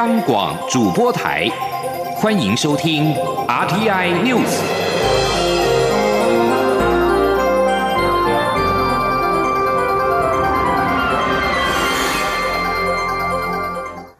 [0.00, 1.48] 央广主播台，
[2.14, 3.12] 欢迎收听
[3.48, 4.46] RTI News。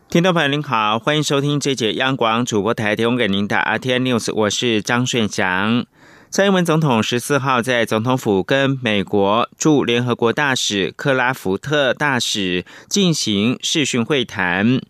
[0.09, 5.87] 听众朋友您好，欢迎收听这节央广主播台提供给您的 RTI News，我是张顺祥。
[6.29, 14.81] 蔡英文总统十四号在总统府跟美国驻联合国大使克拉福特大使进行视讯会谈。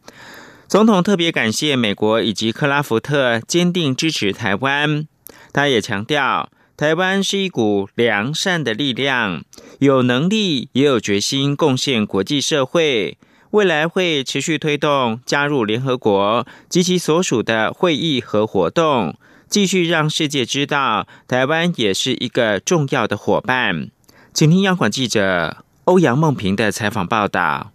[0.69, 5.07] 总统特别感谢美国以及克拉福特坚定支持台湾。
[5.51, 9.43] 他也强调，台湾是一股良善的力量，
[9.79, 13.17] 有能力也有决心贡献国际社会。
[13.53, 19.17] 未来会持续推动加入联合国及其所属的会议和活动。
[19.49, 23.89] 继续让世界知道，台湾也是一个重要的伙伴。
[24.35, 27.73] 请听央广记者欧阳梦平的采访报道。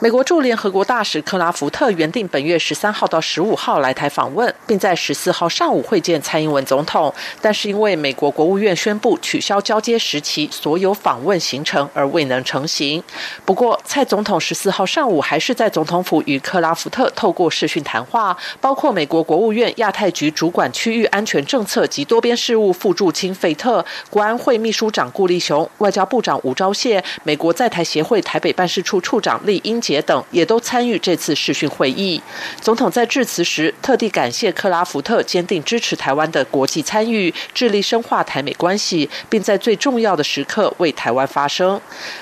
[0.00, 13.02] 美国驻联合国大使克拉福特原定本月十三号到十五号来台访问，并在十四号上午会见蔡英文总统，但是因为美国国务院宣布取消交接时期所有访问行程而未能成行。
[13.44, 29.80] 不过，蔡总统十四号上午还是在总统府与克拉福特透过视讯谈话，包括美国国务院亚太局主管区域安全政策及多边事务副驻青费特、国安会秘书长顾立雄、外交部长吴钊燮、美国在台协会台北办事处处长厉英。
[29.84, 32.22] 杰等也都参与这次视讯会议。
[32.58, 41.78] 总统在致辞时特地感谢克拉福特坚定支持台湾的国际参与，致力深化台美关系，并在最重要的时刻为台湾发声。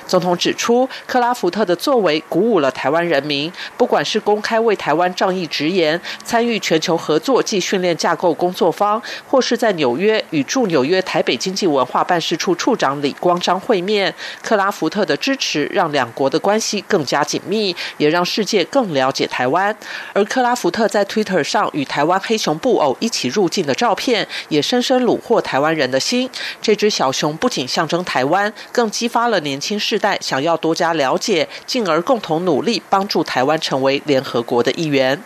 [0.09, 17.52] 总统指出，克拉福特的作为鼓舞了台湾人民，不管是公开为台湾仗义直言，参与全球合作暨训练架构工作方，或是在纽约与驻纽约台北经济文化办事处处长李光章会面，克拉福特的支持让两国的关系更加紧密。
[17.99, 19.77] 也让世界更了解台湾，
[20.13, 26.29] 而克拉福特在 Twitter 上与台湾黑熊布偶一起入境的照片，也深深虏获台湾人的心。
[26.61, 35.21] 这只小熊不仅象征台湾，更激发了年轻世代想要多加了解，进而共同努力帮助台湾成为联合国的一员。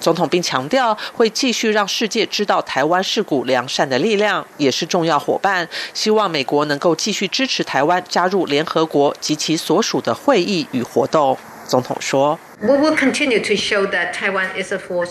[0.00, 5.68] 总统并强调，会继续让世界知道台湾是股良善的力量，也是重要伙伴。
[5.94, 11.36] 希望美国能够继续支持台湾加入联合国及其所属的会议与活动。
[11.70, 12.36] 总统说：“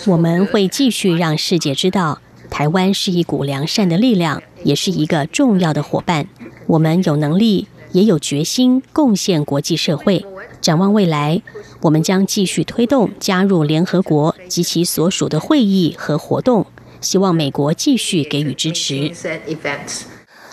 [0.05, 6.27] 我们会继续让世界知道，台湾是一股良善的力量，也是一个重要的伙伴。
[6.67, 10.25] 我们有能力，也有决心贡献国际社会。
[10.59, 11.41] 展望未来，
[11.79, 16.65] 我们将继续推动加入联合国及其所属的会议和活动，
[16.99, 19.13] 希望美国继续给予支持。”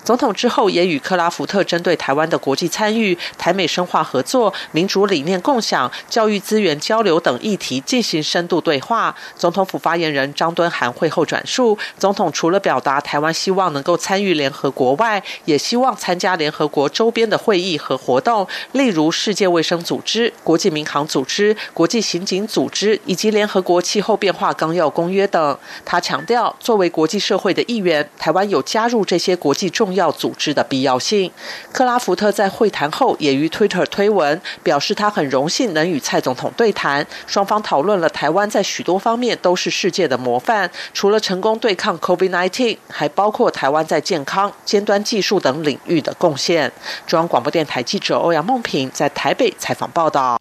[0.07, 9.13] 总统之后也与克拉福特针对台湾的国际参与、台美深化合作、民主理念共享、教育资源交流等议题进行深度对话。
[9.37, 25.59] 总统府发言人张敦涵会后转述，总统除了表达台湾希望能够参与联合国外，也希望参加联合国周边的会议和活动，例如世界卫生组织、国际民航组织、国际刑警组织以及联合国气候变化纲要公约等。
[25.85, 29.96] 他强调，作为国际社会的一员，台湾有加入这些国际重。
[29.97, 31.31] 要组织的必要性。
[31.73, 46.71] 克拉福特在会谈后也于 Twitter 推文表示，他很荣幸能与蔡总统对谈，双方讨论了台湾在许多方面都是世界的模范，除了成功对抗 COVID-19，还包括台湾在健康、尖端技术等领域的贡献。
[47.07, 50.39] 中央广播电台记者欧阳梦平在台北采访报道。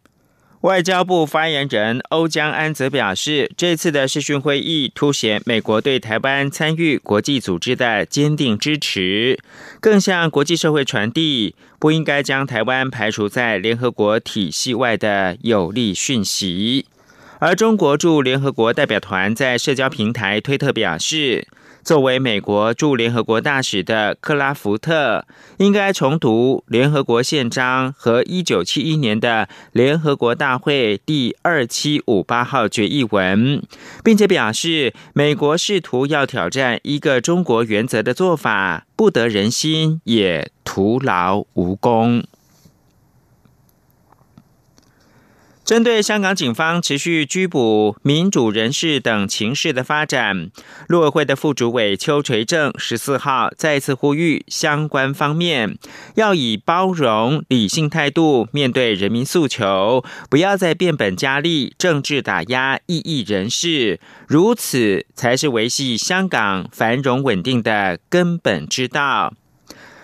[0.65, 9.39] 外交部发言人欧江安则表示，这次的视讯会议凸显美国对台湾参与国际组织的坚定支持，
[9.79, 16.87] 更向国际社会传递不应该将台湾排除在联合国体系外的有力讯息。
[17.37, 21.47] 而中国驻联合国代表团在社交平台推特表示。
[21.85, 33.61] 作为美国驻联合国大使的克拉福特，应该重读联合国宪章和一九七一年的联合国大会第二七五八号决议文，
[34.03, 42.23] 并且表示，美国试图要挑战一个中国原则的做法，不得人心，也徒劳无功。
[45.65, 50.51] 针对香港警方持续拘捕民主人士等情势的发展，
[50.87, 55.75] 陆委会的副主委邱垂正十四号再次呼吁相关方面
[56.13, 69.33] 要以包容、理性态度面对人民诉求，不要再变本加厉政治打压异议人士，如此才是维系香港繁荣稳定的根本之道。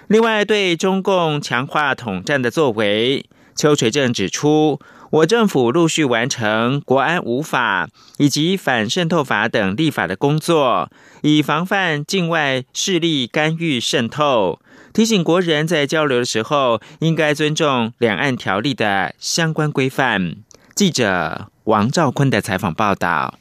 [0.08, 4.80] 另外，对中共强化统战的作为，邱垂正指出。
[5.12, 10.90] 我政府陆续完成国安无法以及反渗透法等立法的工作，
[11.22, 14.60] 以防范境外势力干预渗透。
[14.94, 20.38] 提醒国人在交流的时候，应该尊重两岸条例的相关规范。
[20.74, 23.38] 记者王兆坤的采访报道。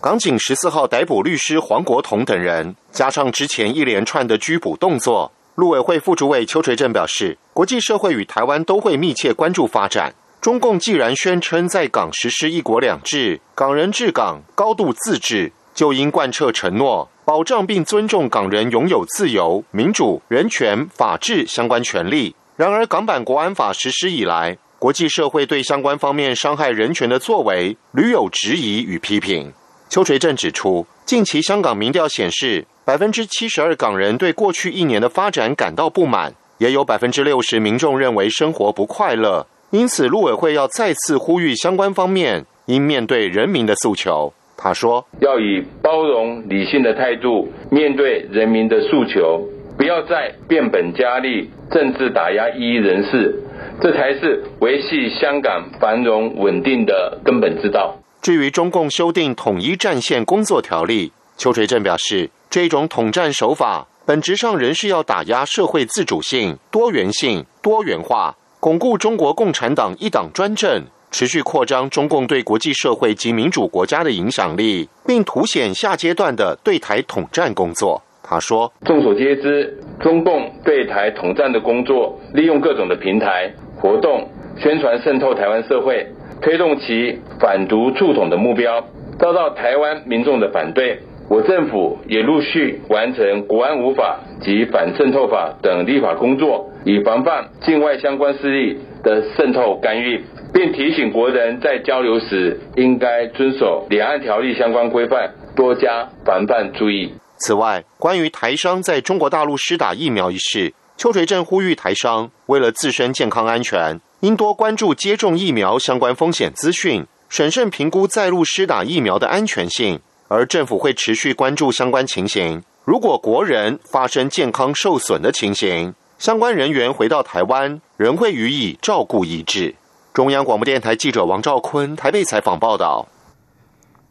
[0.00, 10.14] 港警十四号逮捕律师黄国同等人，加上之前一连串的拘捕动作，陆委会副主委邱垂正表示，国际社会与台湾都会密切关注发展。
[10.42, 22.34] 中共既然宣称在港实施“一国两制”，港人治港高度自治，就应贯彻承诺，保障并尊重港人拥有自由、民主、人权、法治相关权利。
[22.56, 29.52] 然而，港版国安法实施以来，国际社会对相关方面伤害人权的作为屡有质疑与批评。
[29.88, 39.46] 邱垂正指出，近期香港民调显示，百分之七十二港人对过去一年的发展感到不满，也有百分之六十民众认为生活不快乐。
[39.72, 44.34] 因此，陆委会要再次呼吁相关方面应面对人民的诉求。
[44.54, 49.48] 他说：“要以包容、理性的态度面对人民的诉求，
[49.78, 53.34] 不要再变本加厉、政治打压异议人士，
[53.80, 68.36] 这才是维系香港繁荣稳定的根本之道。”至于中共修订统一战线工作条例，邱垂正表示，这种统战手法本质上仍是要打压社会自主性、多元性、多元化。
[68.62, 78.00] 巩固中国共产党一党专政，持续扩张中共对国际社会及民主国家的影响力，并凸显下阶段的对台统战工作。
[78.22, 86.06] 他说：“众所皆知，中共对台统战的工作，利用各种的平台活动，宣传渗透台湾社会，
[86.40, 88.80] 推动其反独促统的目标，
[89.18, 91.00] 遭到台湾民众的反对。
[91.32, 107.14] 我政府也陆续完成国安无法及反渗透法等立法工作。”以防范境外相关势力的渗透干预，并提醒国人在交流时应该遵守两岸条例相关规范，多加防范注意。
[107.36, 120.00] 此外，关于台商在中国大陆施打疫苗一事，邱垂正呼吁台商为了自身健康安全，应多关注接种疫苗相关风险资讯，审慎评估在陆施打疫苗的安全性。
[120.32, 125.94] 而政府会持续关注相关情形，如果国人发生健康受损的情形。
[126.18, 129.74] 相关人员回到台湾，仍会予以照顾医治。
[130.14, 133.08] 中央广播电台记者王兆坤台北采访报道。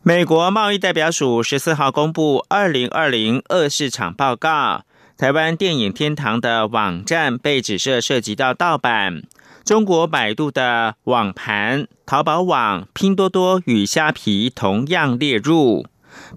[0.04, 4.84] 美国贸易代表署十四号公布二零二零二市场报告，
[5.18, 9.24] 台湾电影天堂的网站被指涉涉及到盗版。
[9.64, 15.86] 中国百度的网盘、淘宝网、拼多多与虾皮同样列入。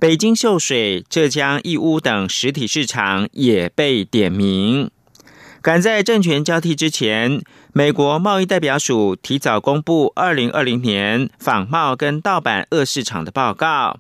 [0.01, 4.91] 北京秀水、浙江义乌等实体市场也被点名。
[5.63, 7.41] 赶在政权交替之前，
[7.73, 13.99] 美国贸易代表署提早公布二零二零年仿冒跟盗版恶市场的报告。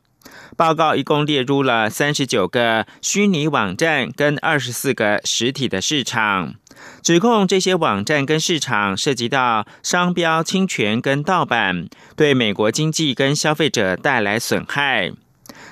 [0.56, 6.55] 报告一共列入了三十九个虚拟网站跟二十四个实体的市场，
[7.03, 15.12] 指控这些网站跟市场涉及到商标侵权跟盗版，对美国经济跟消费者带来损害。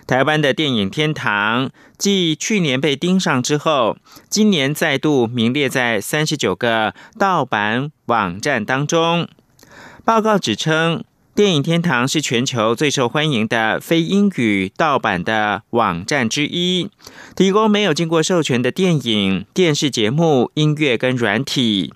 [0.06, 3.96] 台湾的电影天堂，继去年被盯上之后，
[4.28, 9.28] 今年再度名列在三十九个盗版网站当中。
[10.04, 11.04] 报告指称，
[11.34, 16.90] 电影天堂是全球最受欢迎的非英语盗版的网站之一，
[17.36, 21.94] 提供没有经过授权的电影、电视节目、音乐跟软体。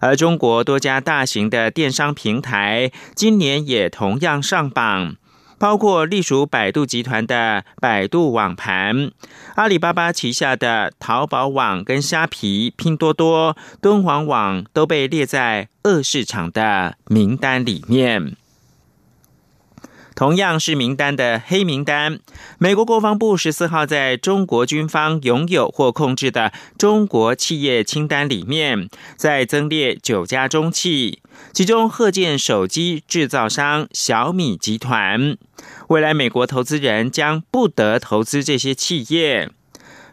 [0.00, 5.16] 而中国多家大型的电商平台，今年也同样上榜。
[5.58, 9.10] 包括隶属百度集团的百度网盘、
[9.54, 18.36] 阿里巴巴旗下的淘宝网、跟虾皮、拼多多、敦煌网都被列在恶市场的名单里面。
[20.16, 22.18] 同样是名单的黑名单，
[22.58, 31.20] 美国国防部十四号在中国军方拥有或控制的中国企业清单里面，再增列九家中企，
[31.52, 35.36] 其中贺建手机制造商小米集团，
[35.88, 39.50] 未来美国投资人将不得投资这些企业。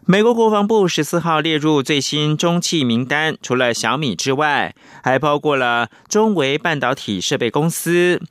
[0.05, 8.21] 美国国防部十四号列入最新中企名单，除了小米之外，还包括了中维半导体设备公司。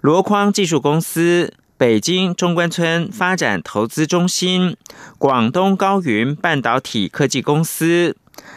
[0.00, 4.76] 箩筐技术公司、北京中关村发展投资中心、
[5.18, 8.16] 广东高云半导体科技公司、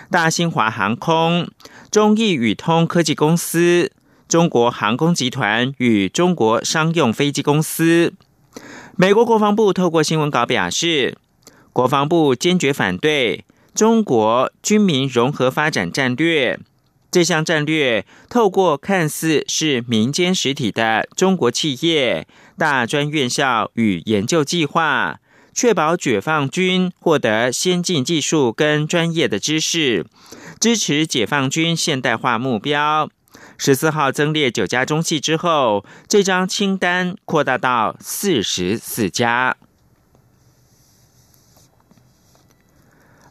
[0.09, 1.47] 大新华航空、
[1.91, 3.91] 中意宇通科技公司、
[4.27, 8.13] 中国航空集团与中国商用飞机公司。
[8.95, 11.17] 美国国防部透过新闻稿表示，
[11.73, 16.59] 国防部坚决反对中国军民融合发展战略。
[17.15, 25.21] 这项战略透过看似是民间实体的中国企业、大专院校与研究计划，
[25.53, 30.05] 确保解放军获得先进技术跟专业的知识，
[30.59, 33.09] 支持解放军现代化目标。
[33.57, 39.55] 十四号增列九家中系之后，这张清单扩大到四十四家。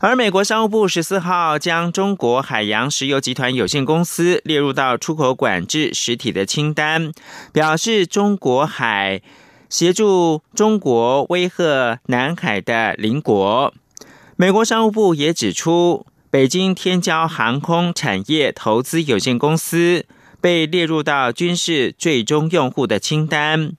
[0.04, 7.10] 而美国商务部十四号将中国海洋石油集团有限公司列入到出口管制实体的清单，
[7.54, 9.22] 表示中国海
[9.70, 13.72] 协助中国威吓南海的邻国。
[14.36, 20.04] 美国商务部也指出，北京天骄航空产业投资有限公司
[20.38, 23.72] 被列入到军事最终用户的清单，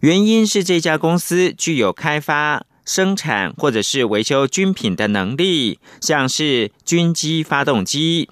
[0.00, 2.64] 原因是这家公司具有开发。
[2.88, 8.30] 生产或者是维修军品的能力，像是军机发动机。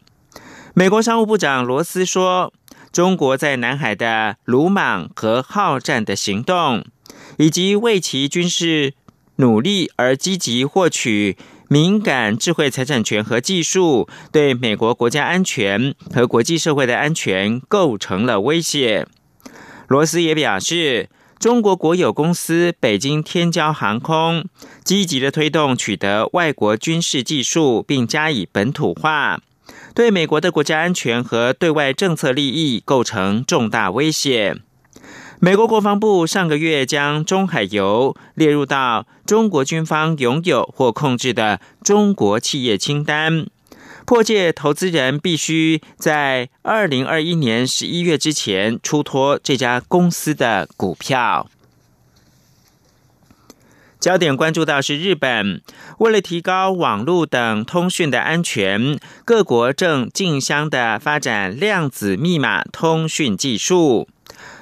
[0.73, 2.55] 美国商务部长罗斯说
[2.91, 6.87] ：“中国在南海的鲁莽和好战的行动，
[7.37, 8.95] 以及为其军事
[9.37, 11.37] 努力而积极获取
[11.69, 19.07] 敏感智慧财产权和技术，对美国国家安全和国际社会的安全构成了威胁。”
[19.87, 21.11] 罗斯也表示。
[21.39, 24.47] 中国国有公司北京天骄航空
[24.83, 29.41] 积极的推动取得外国军事技术，并加以本土化，
[29.95, 34.57] 对美国的国家安全和对外政策利益构成重大威胁。
[35.39, 43.47] 美国国防部上个月将中海油列入到中国军方拥有或控制的中国企业清单。
[44.07, 51.51] 破戒投资人必须在二零二一年十一月之前出脱这家公司的股票。
[53.99, 55.61] 焦点关注到是日本，
[55.99, 64.09] 为了提高网络等通讯的安全，各国正竞相的发展量子密码通讯技术。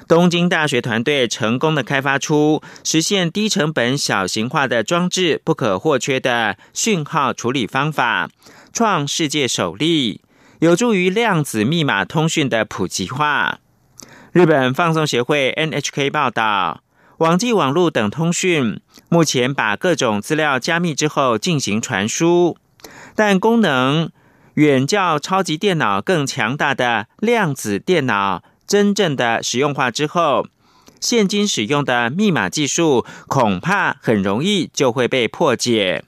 [0.07, 8.29] 东京大学团队成功的开发出实现低成本小型化的装置不可或缺的讯号处理方法。
[8.75, 10.19] 创世界首例，
[10.59, 13.59] 有助于量子密码通讯的普及化。
[14.33, 16.83] 日本放送协会 NHK 报道，
[17.19, 22.57] 网际网络等通讯目前把各种资料加密之后进行传输，
[23.15, 24.11] 但功能
[24.55, 30.47] 远较超级电脑更强大的量子电脑真正的使用化之后，
[30.99, 36.03] 现今使用的密码技术恐怕很容易就会被破解。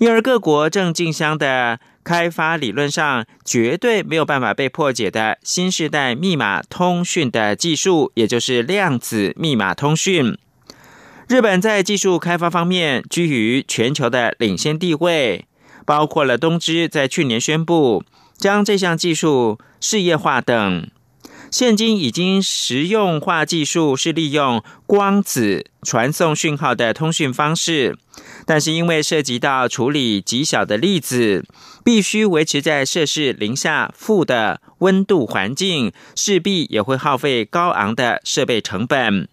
[0.00, 1.78] 因而各国正竞相的。
[2.02, 10.36] 开发理论上绝对没有办法被破解的新时代密码通讯的技术，也就是量子密码通讯。
[11.28, 15.44] 日本在技术开发方面居于全球的领先地位，
[15.84, 18.02] 包括了东芝在去年宣布
[18.38, 20.90] 将这项技术事业化等。
[21.50, 27.98] 现今已经实用化技术是利用光子传送讯号的通讯方式，
[28.46, 31.44] 但是因为涉及到处理极小的粒子，
[31.84, 39.28] 必须维持在摄氏零下负的温度环境，势必也会耗费高昂的设备成本。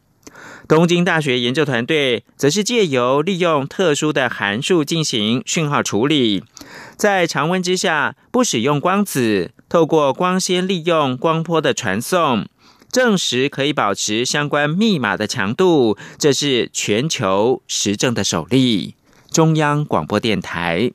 [0.68, 6.44] 东京大学研究团队则是借由利用特殊的函数进行讯号处理，
[6.98, 12.46] 在常温之下不使用光子，透过光纤利用光波的传送，
[12.92, 18.97] 证实可以保持相关密码的强度，这是全球实证的首例。
[19.38, 20.92] 中央广播电台。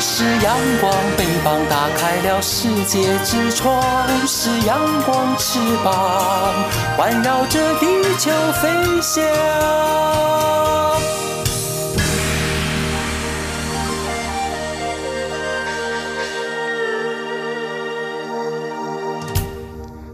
[0.00, 3.78] 是阳光，翅膀打开了世界之窗；
[4.26, 6.54] 是阳光，翅膀
[6.96, 8.30] 环绕着地球
[8.62, 8.70] 飞
[9.02, 9.22] 翔。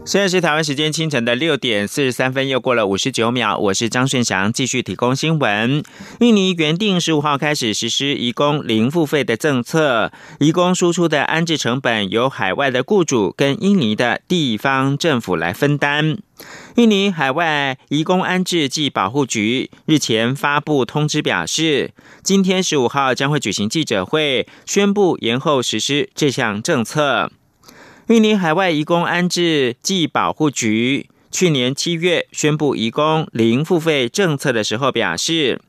[0.07, 3.57] 现在是台湾时间清晨的六点四十三分，又过了五十九秒。
[3.57, 5.83] 我是张顺祥，继续提供新闻。
[6.21, 16.17] 印尼原定十五号开始实施移工零付费的政策，移工输出的安置成本由海外的雇主跟印尼的地方政府来分担。
[16.77, 21.91] 印尼海外移工安置暨保护局日前发布通知表示，
[22.23, 27.29] 今天十五号将会举行记者会，宣布延后实施这项政策。
[28.07, 35.59] 印尼海外移工安置暨保护局去年七月宣布移工零付费政策的时候表示，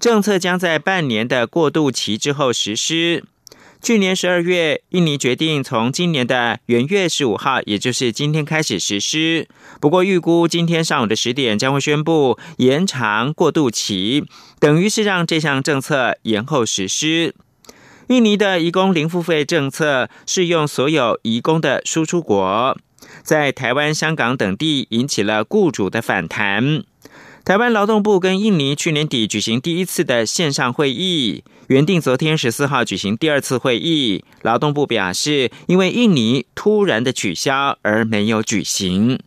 [0.00, 3.22] 政策将在半年的过渡期之后实施。
[3.82, 9.46] 去年十二月，印尼决定从今年的元月十五号，也就是今天开始实施。
[9.78, 14.24] 不过，预估今天上午的十点将会宣布延长过渡期，
[14.58, 17.34] 等于是让这项政策延后实施。
[18.08, 22.76] 印尼的移工零付费政策适用所有移工的输出国，
[23.22, 26.82] 在台湾、香港等地引起了雇主的反弹。
[27.44, 34.24] 台湾劳动部跟印尼去年底举行第一次的线上会议，原定昨天十四号举行第二次会议。
[34.42, 39.18] 劳动部表示，因为印尼突然的取消而没有举行。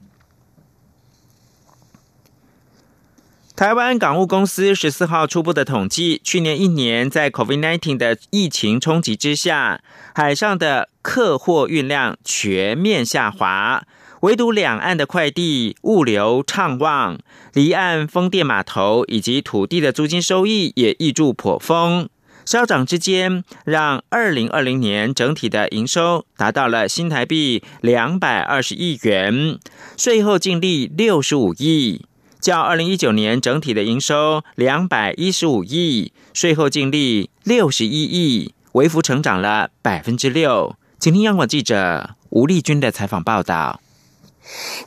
[3.57, 9.81] 台湾港务公司十四号初步的统计，去年一年在 COVID-19 的疫情冲击之下，
[10.13, 13.83] 海上的客货运量全面下滑。
[14.21, 17.17] 唯独两岸的快递物流畅旺，
[17.53, 22.07] 离岸风电码头以及土地的租金收益也挹注颇丰，
[22.45, 29.57] 稍涨之间，让二零二零年整体的营收达到了新台币两百二十亿元，
[29.97, 32.05] 税后净利六十五亿，
[32.47, 40.77] 较二零一九年整体的营收两百一十五亿，税后净利六十一亿，微幅成长了百分之六。
[40.97, 43.81] 请听央广记者吴丽君的采访报道。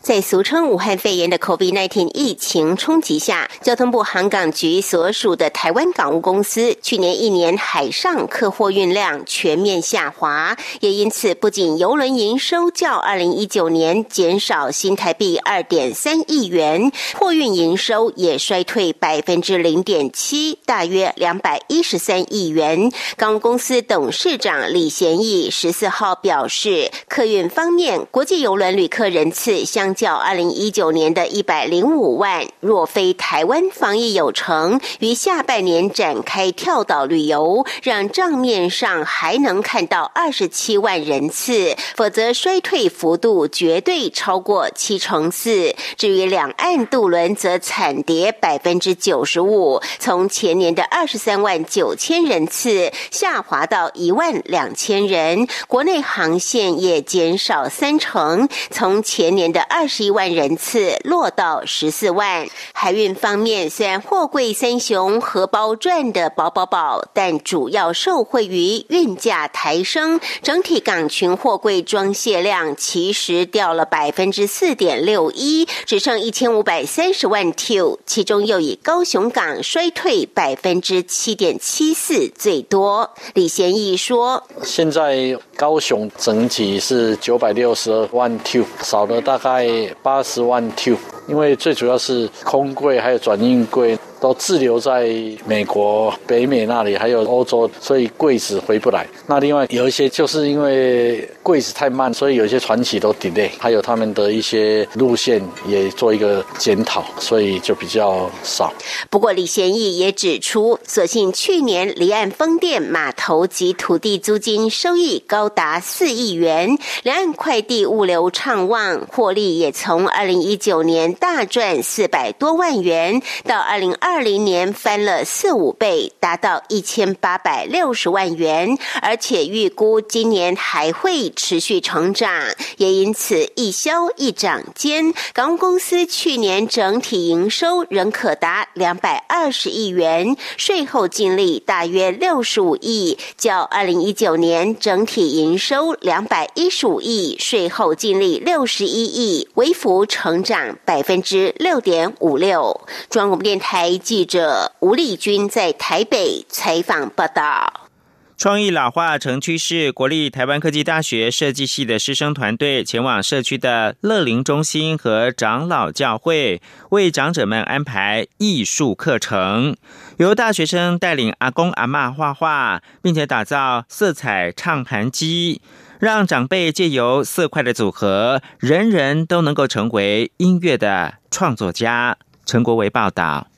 [0.02, 22.90] 在俗称武汉肺炎的 COVID-19 疫情冲击下，交通部航港局所属的台湾港务公司去年一年海上客货运量全面下滑，也因此不仅邮轮营收较二零一九年减少新台币二点三亿元，货运营收也衰退百分之零点七，大约两百一十三亿元。
[23.16, 29.49] 港务公司董事长李贤义十四号表示，客运方面，国际邮轮旅客人次。
[29.58, 45.74] 相较二零一九年的一百零五万，若非台湾防疫有成，于下半年展开跳岛旅游，让账面上还能看到二十七万人次，否则衰退幅度绝对超过七成四。
[45.96, 59.39] 至于两岸渡轮，则惨跌百分之九十五，从前年的二十三万九千人次下滑到一万两千人，国内航线也减少三成，从前年。
[59.40, 62.46] 年的二十一万人次落到十四万。
[62.74, 83.10] 海运方面，虽然货柜三雄荷包赚的饱饱饱，但主要受惠于运价抬升，整体港群货柜装卸量其实掉了百分之四点六一，只剩一千五百三十万 T，其中又以高雄港衰退百分之七点七四最多。
[83.32, 89.64] 李贤义说：“现在高雄整体是九百六十二万 T，少了。”大概
[90.02, 90.96] 八十万 two，
[91.28, 93.96] 因为最主要是空柜还有转运柜。
[94.20, 95.08] 都滞留在
[95.46, 99.06] 美国、北美那里，还有欧洲，所以柜子回不来。
[99.26, 108.70] 那另外有一些就是因为柜子太慢，所以有些船企都 delay，还有他们的一些路线也做一个检讨，所以就比较少。
[109.08, 124.09] 不过李贤义也指出，所幸去年离岸风电码头及土地租金收益高达四亿元，两岸快递物流畅旺，获利也从二零一九年大赚四百多万元，到二零二。
[124.12, 132.28] 二零年翻了四五倍，达到一千八百六十万元，而且预估今年还会持续成长，
[132.76, 152.80] 也因此一销一涨间，港务公司去年整体营收仍可达两百二十亿元，税后净利大约六十五亿，较二零一九年整体营收两百一十五亿，税后净利六十一亿，微幅成长百分之六点五六。
[153.08, 153.99] 中央广播电台。
[154.00, 157.88] 记者吴丽君在台北采访报道：
[158.36, 169.76] 创意老化成趋势，国立台湾科技大学设计系的师生团队前往社区的乐龄中心和长老教会，为长者们安排艺术课程，
[170.16, 175.60] 由大学生带领阿公阿妈画画，并且打造色彩唱盘机，
[175.98, 182.16] 让长辈借由色块的组合，人人都能够成为音乐的创作家。
[182.46, 183.49] 陈国维报道。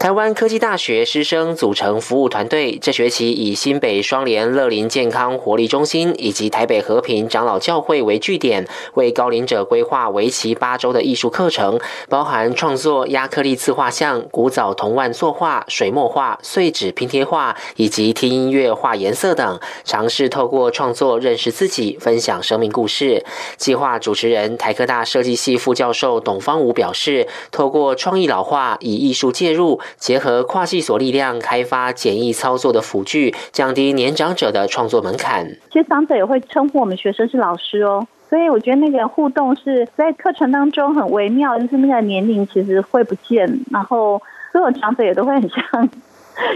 [0.00, 23.22] 台湾科技大学师生组成服务团队，这学期以新北双联乐龄健康活力中心以及台北和平长老教会为据点，为高龄者规划为期八周的艺术课程，包含创作亚克力自画像、古早铜腕作画、水墨画、碎纸拼贴画，以及听音乐、画颜色等，尝试透过创作认识自己，分享生命故事。
[23.58, 29.78] 计划主持人台科大设计系副教授董方武表示，透过创意老化，以艺术介入。
[29.96, 35.46] 结合跨系所力量，开发简易操作的辅具，降低年长者的创作门槛。
[35.70, 44.20] 其实长者也会称呼我们学生是老师哦，所以我觉得那个互动是在课程当中很微妙，就是那个年龄其实会不见，然后
[44.52, 45.88] 所有长者也都会很像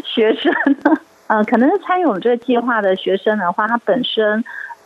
[0.05, 0.53] 学生。
[1.27, 4.45] 呃，可能是参与我们这个计划的学生的话，他本身。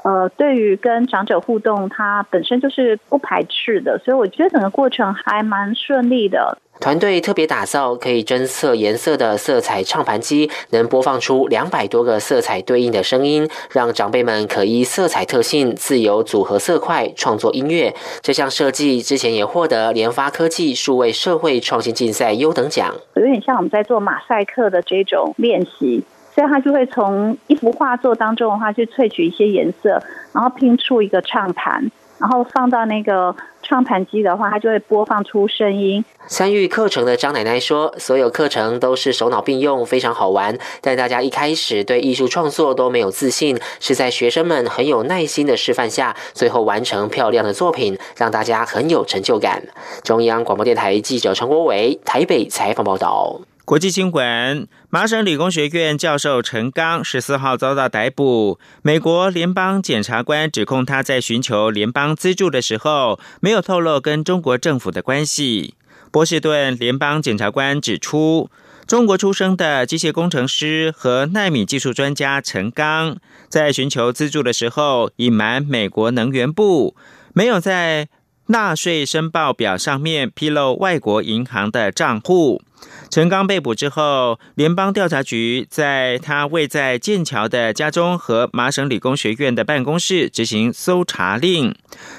[0.09, 6.57] 呃，对于跟长者互动，它本身就是不排斥的，所以我觉得整个过程还蛮顺利的。
[6.81, 17.95] 团队特别打造可以侦测颜色的色彩唱盘机，能播放出两百多个色彩对应的声音，让长辈们可依色彩特性自由组合色块创作音乐。
[18.23, 22.95] 这项设计之前也获得联发科技数位社会创新竞赛优等奖。
[23.17, 26.03] 有点像我们在做马赛克的这种练习。
[26.39, 30.01] 所以它就会从一幅画作当中的话，去萃取一些颜色，
[30.33, 36.05] 然后拼出一个唱盘，然后放到那个唱盘机的话，它就会播放出声音。
[36.29, 40.57] 参与课程的张奶奶说：“所有课程都是手脑并用，非常好玩。
[40.81, 49.61] 但大家一开始对艺术创作都没有自信，是在学生们很有耐心的示范下，最后完成漂亮的作品，让大家很有成就感。”
[50.05, 53.41] 中央广播电台记者陈国伟台北采访报道。
[53.69, 58.59] 国际新闻：麻省理工学院教授陈刚十四号遭到逮捕。
[58.81, 65.75] 美国联邦检察官指控他在寻求联邦资助的时候，没有透露跟中国政府的关系。
[66.11, 68.49] 波士顿联邦检察官指出，
[68.87, 73.19] 中国出生的机械工程师和纳米技术专家陈刚，
[73.51, 76.97] 在寻求资助的时候，隐瞒美国能源部，
[77.35, 78.09] 没有在
[78.47, 82.63] 纳税申报表上面披露外国银行的账户。
[83.11, 91.75] 陈刚被捕之后，联邦调查局在他位在剑桥的家中和麻省理工学院的办公室执行搜查令。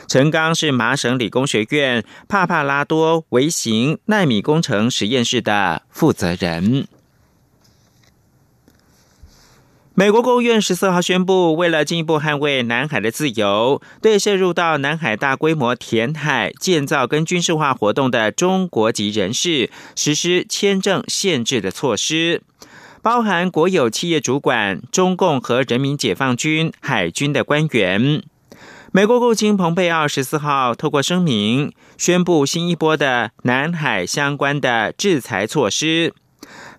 [0.08, 6.88] 陈刚是麻省理工学院帕帕拉多微型纳米工程实验室的负责人。
[10.00, 22.42] 美国国务院十四号宣布，为了进一步捍卫南海的自由，对涉入到南海大规模填海建造跟军事化活动的中国籍人士实施签证限制的措施，
[23.02, 28.24] 包含国有企业主管、中共和人民解放军海军的官员。
[28.94, 36.14] 美国国务卿蓬佩奥十四号透过声明宣布新一波的南海相关的制裁措施，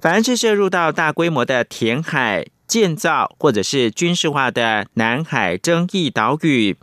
[0.01, 2.47] 凡是涉入到大规模的填海。
[2.71, 6.77] 建造或者是军事化的南海争议岛屿，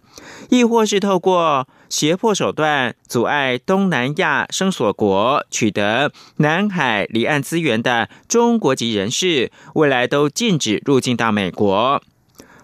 [0.49, 12.03] 亦或是透过胁迫手段阻碍东南亚生索国取得南海离岸资源的中国籍人士，未来都禁止入境到美国。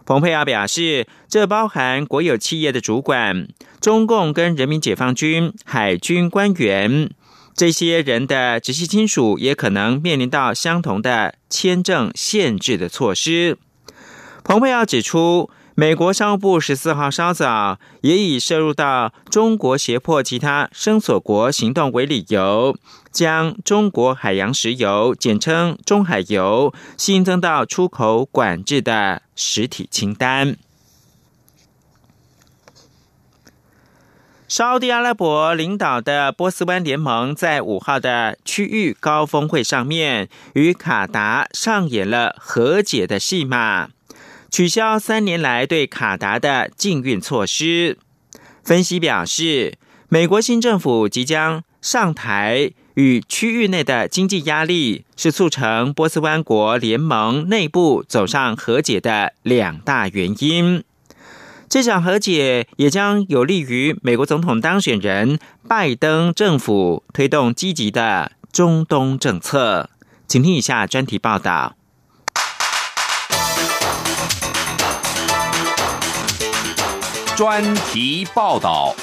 [0.05, 3.47] 蓬佩奥表示，这包含国有企业的主管、
[3.79, 7.09] 中共跟人民解放军海军官员。
[7.55, 13.57] 这些人的直系亲属也可能面临到相同的签证限制的措施。
[14.43, 22.75] 蓬佩奥指出，美国商务部十四号稍早也以涉入到中国胁迫其他生索国行动为理由，
[23.11, 30.57] 将中国海洋石油（简称中海油）新增到出口管制的实体清单。
[34.55, 43.89] 沙特阿拉伯领导的波斯湾联盟在五号的区域高峰会上面，与卡达上演了和解的戏码，
[44.51, 47.97] 取消三年来对卡达的禁运措施。
[48.63, 60.83] 分析表示，美国新政府即将上台，与区域内的经济压力是促成波斯湾国联盟内部走上和解的两大原因。
[61.73, 69.89] 这场和解也将有利于美国总统当选人拜登政府推动积极的中东政策。
[70.27, 71.75] 请听以下专题报道。
[77.35, 78.95] 专题报道。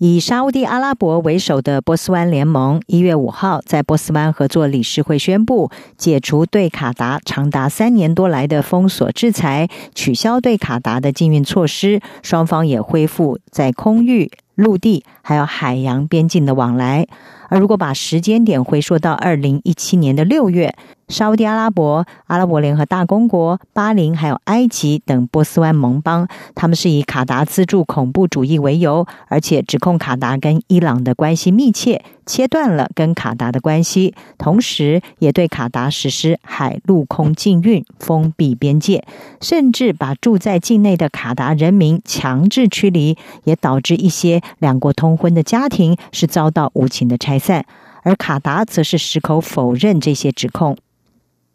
[0.00, 17.08] 以沙地阿拉伯为首的波斯湾联盟一月五号在波斯湾合作理事会宣布解除对卡达长达三年多来的封锁制裁，取消对卡达的禁运措施，双方也恢复在空域、陆地还有海洋边境的往来。
[17.48, 20.74] 而如果把时间点回溯到二零一七年的六月。
[21.08, 39.02] 沙地阿拉伯、阿拉伯联合大公国、巴林还有埃及等波斯湾盟邦，他们是以卡达资助恐怖主义为由，而且指控卡达跟伊朗的关系密切，切断了跟卡达的关系，同时也对卡达实施海陆空禁运、封闭边界，
[39.40, 47.66] 甚至把住在境内的卡达人民强制驱离，也导致一些两国通婚的家庭是遭到无情的拆赛。
[48.04, 50.76] 而卡达则是矢口否认这些指控。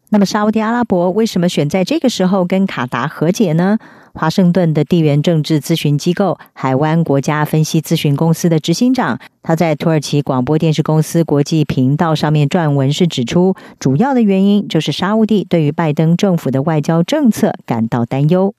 [0.09, 3.79] 那么，沙地阿拉伯为什么选在这个时候跟卡达和解呢？
[4.13, 18.53] 华盛顿的地缘政治咨询机构海湾国家分析咨询公司的执行长，他在土耳其广播电视公司国际频道上面撰文是指出，主要的原因就是沙地对于拜登政府的外交政策感到担忧。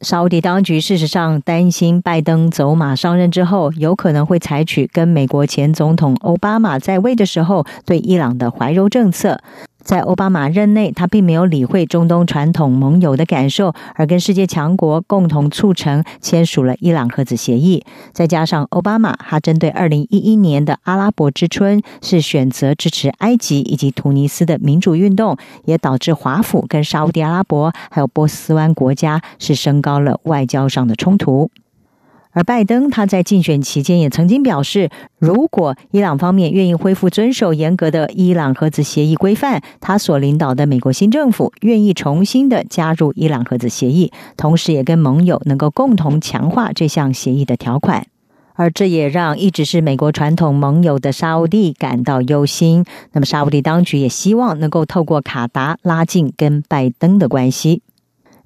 [0.00, 9.40] 沙地当局事实上担心拜登走马上任之后，有可能会采取跟美国前总统奥巴马在位的时候对伊朗的怀柔政策。
[9.88, 17.82] 在奥巴马任内，他并没有理会中东传统盟友的感受，而跟世界强国共同促成签署了伊朗核子协议。
[18.12, 31.50] 再加上奥巴马，他针对二零一一年的阿拉伯之春是选择支持埃及以及突尼斯的民主运动，也导致华府跟沙地阿拉伯还有波斯湾国家是升高了外交上的冲突。
[32.32, 48.06] 而拜登他在竞选期间也曾经表示，如果伊朗方面愿意恢复遵守严格的伊朗核子协议规范，他所领导的美国新政府愿意重新的加入伊朗核子协议，同时也跟盟友能够共同强化这项协议的条款。
[48.54, 52.84] 而这也让一直是美国传统盟友的沙地感到忧心。
[53.12, 57.82] 那么沙地当局也希望能够透过卡达拉近跟拜登的关系。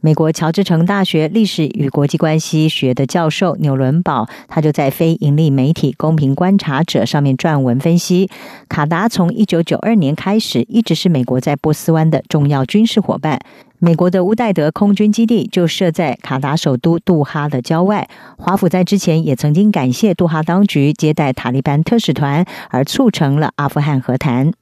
[0.05, 8.29] 美国乔治城大学历史与国际关系学的教授纽伦堡，他就在非盈利媒体《公平观察者》上面撰文分析，
[8.69, 13.39] 卡达从一九九二年开始一直是美国在波斯湾的重要军事伙伴。
[13.79, 18.09] 美国的乌代德空军基地就设在卡达首都杜哈的郊外。
[18.37, 24.53] 华府在之前也曾经感谢杜哈当局接待塔利班特使团，而促成了阿富汗和谈。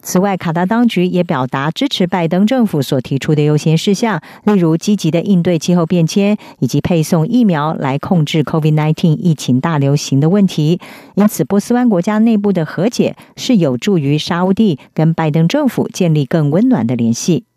[0.00, 10.80] 此外，卡达当局也表达支持拜登政府所提出的优先事项，例如积极的应对气候变迁以及配送疫苗来控制 COVID-19 疫情大流行的问题。
[11.16, 17.47] 因此，波斯湾国家内部的和解是有助于沙地跟拜登政府建立更温暖的联系。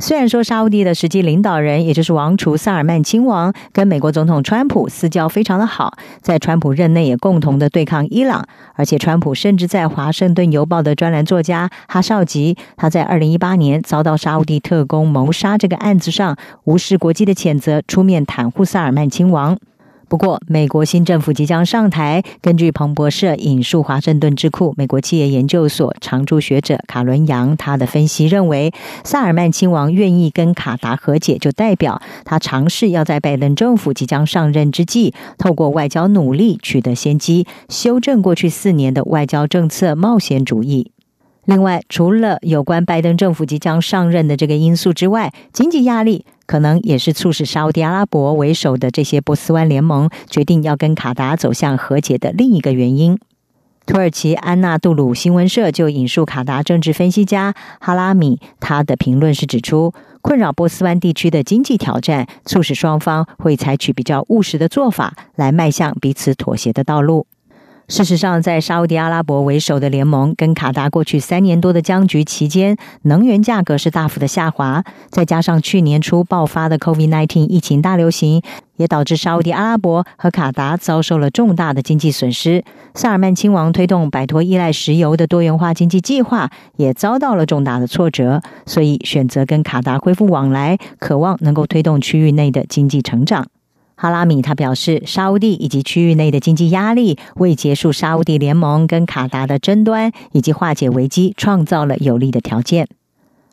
[0.00, 8.42] 虽然说沙乌地的实际领导人，也就是王储萨尔曼亲王，跟美国总统川普私交非常的好，在川普任内也共同的对抗伊朗，
[8.74, 16.34] 而且川普甚至在《华盛顿邮报》的专栏作家哈绍吉，他在二零一八年遭到沙乌地特工谋杀这个案子上，
[16.64, 19.58] 无视国际的谴责，出面袒护萨尔曼亲王。
[20.10, 22.24] 不过，美国新政府即将上台。
[22.42, 28.72] 根据彭博社引述华盛顿智库美国企业研究所常驻学者卡伦杨他的分析认为，
[29.04, 40.90] 萨尔曼亲王愿意跟卡达和解，就代表他尝试要在拜登政府即将上任之际，透过外交努力取得先机，修正过去四年的外交政策冒险主义。
[41.44, 46.24] 另外，除了有关拜登政府即将上任的这个因素之外，经济压力。
[46.50, 53.16] 可能也是促使沙特阿拉伯为首的这些波斯湾联盟决定要跟卡达走向和解的另一个原因。
[53.86, 67.28] 土耳其安纳杜鲁新闻社就引述卡达政治分析家哈拉米，他的评论是指出，困扰波斯湾地区的经济挑战，促使双方会采取比较务实的做法，来迈向彼此妥协的道路。
[67.90, 74.84] 事实上，在沙迪阿拉伯为首的联盟跟卡达过去三年多的僵局期间，能源价格是大幅的下滑。
[75.10, 78.42] 再加上去年初爆发的 COVID-19 疫情大流行，
[78.76, 82.64] 也导致沙迪阿拉伯和卡达遭受了重大的经济损失。
[82.94, 93.48] 萨尔曼亲王推动摆脱依赖石油的多元化经济计划，也遭到了重大的挫折，所以选择跟卡达恢复往来，渴望能够推动区域内的经济成长。
[94.02, 102.88] 哈拉米他表示，沙地以及区域内的经济压力为结束沙地联盟跟卡达的争端以及化解危机创造了有利的条件。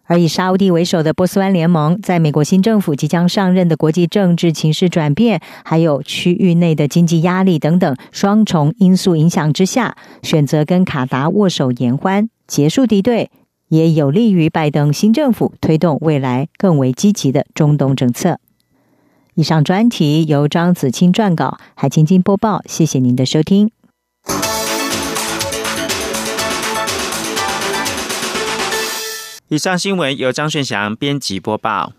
[0.06, 13.30] 而以沙地为首的波斯湾联盟，在美国新政府即将上任的国际政治情势转变，还有区域内的经济压力等等双重因素影响之下，选择跟卡达握手言欢，结束敌对，
[13.68, 18.40] 也有利于拜登新政府推动未来更为积极的中东政策。
[19.38, 22.64] 以上专题由张子清撰稿，海清清播报。
[22.66, 23.70] 谢谢您的收听。
[29.50, 31.94] 以上新闻由张炫翔编辑播报。